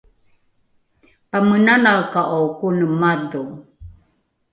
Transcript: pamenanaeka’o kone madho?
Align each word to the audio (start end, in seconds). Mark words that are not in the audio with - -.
pamenanaeka’o 1.29 2.39
kone 2.57 2.85
madho? 3.01 3.41